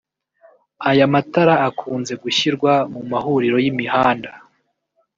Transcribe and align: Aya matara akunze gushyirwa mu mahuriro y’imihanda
Aya 0.89 1.05
matara 1.13 1.55
akunze 1.69 2.13
gushyirwa 2.23 2.71
mu 2.93 3.01
mahuriro 3.11 3.57
y’imihanda 3.63 4.31